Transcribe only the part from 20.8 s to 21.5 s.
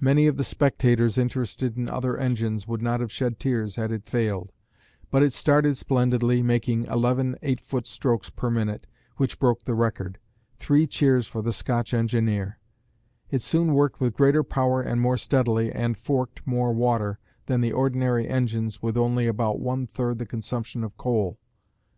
of coal.